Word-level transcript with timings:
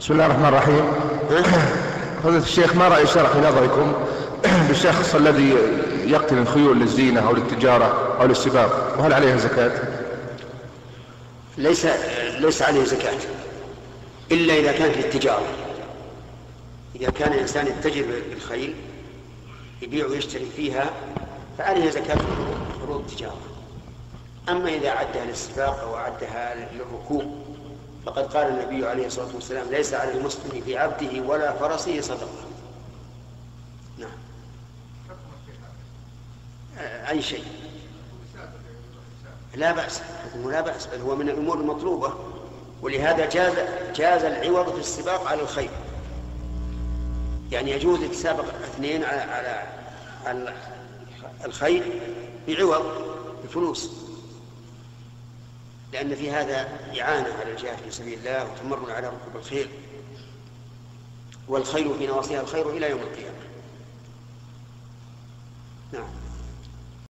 بسم 0.00 0.12
الله 0.12 0.26
الرحمن 0.26 0.48
الرحيم. 0.48 0.92
فضيلة 2.22 2.42
الشيخ 2.42 2.76
ما 2.76 2.88
رأي 2.88 3.06
شرح 3.06 3.36
نظركم 3.36 3.92
بالشخص 4.68 5.14
الذي 5.14 5.56
يقتل 6.04 6.38
الخيول 6.38 6.80
للزينة 6.80 7.28
أو 7.28 7.32
للتجارة 7.32 8.16
أو 8.20 8.26
للسباق؟ 8.26 8.94
وهل 8.98 9.12
عليها 9.12 9.36
زكاة؟ 9.36 9.72
ليس 11.58 11.86
ليس 12.38 12.62
عليه 12.62 12.84
زكاة. 12.84 13.18
إلا 14.32 14.54
إذا 14.54 14.72
كانت 14.72 14.96
للتجارة. 14.96 15.46
إذا 16.96 17.10
كان 17.10 17.32
الإنسان 17.32 17.66
يتجر 17.66 18.04
بالخيل 18.30 18.74
يبيع 19.82 20.06
ويشتري 20.06 20.46
فيها 20.56 20.90
فعليه 21.58 21.90
زكاة 21.90 22.18
فروض 22.82 23.00
التجارة 23.00 23.40
أما 24.48 24.68
إذا 24.68 24.90
عدها 24.90 25.24
للسباق 25.24 25.80
أو 25.80 25.94
عدها 25.94 26.54
للركوب 26.54 27.50
فقد 28.06 28.36
قال 28.36 28.46
النبي 28.46 28.86
عليه 28.86 29.06
الصلاة 29.06 29.34
والسلام 29.34 29.68
ليس 29.70 29.94
على 29.94 30.12
المسلم 30.12 30.62
في 30.64 30.78
عبده 30.78 31.22
ولا 31.22 31.52
فرسه 31.52 32.00
صدقة. 32.00 32.28
نعم. 33.98 34.10
أي 37.08 37.22
شيء. 37.22 37.44
لا 39.54 39.72
بأس 39.72 40.00
حكمه 40.00 40.50
لا 40.52 40.60
بأس 40.60 40.86
بل 40.86 41.00
هو 41.00 41.16
من 41.16 41.28
الأمور 41.28 41.56
المطلوبة 41.60 42.14
ولهذا 42.82 43.28
جاز 43.28 43.52
جاز 43.96 44.24
العوض 44.24 44.72
في 44.74 44.80
السباق 44.80 45.26
على 45.28 45.42
الخير. 45.42 45.70
يعني 47.52 47.70
يجوز 47.70 48.02
يتسابق 48.02 48.44
اثنين 48.44 49.04
على 49.04 49.20
على, 50.26 50.54
الخير 51.44 52.00
بعوض 52.48 52.84
بفلوس. 53.44 54.09
لأن 55.92 56.14
في 56.14 56.30
هذا 56.30 56.78
إعانة 57.00 57.34
على 57.40 57.52
الجهاد 57.52 57.78
في 57.78 57.90
سبيل 57.90 58.18
الله 58.18 58.52
وتمر 58.52 58.92
على 58.92 59.06
ركوب 59.06 59.36
الخيل 59.36 59.68
والخير 61.48 61.98
في 61.98 62.06
نواصيها 62.06 62.40
الخير 62.40 62.70
إلى 62.70 62.90
يوم 62.90 63.00
القيامة. 63.00 63.40
نعم. 65.92 66.08